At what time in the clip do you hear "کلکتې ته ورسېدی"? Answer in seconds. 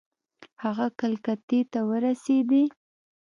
0.99-2.63